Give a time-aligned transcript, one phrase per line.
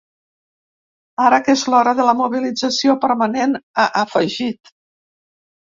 [1.25, 3.55] Ara que és l’hora de la mobilització permanent,
[3.85, 4.77] ha afegit.